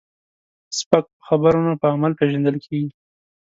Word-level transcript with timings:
سپک 0.77 1.05
په 1.15 1.21
خبرو 1.27 1.59
نه، 1.67 1.73
په 1.81 1.87
عمل 1.93 2.11
پیژندل 2.19 2.55
کېږي. 2.65 2.89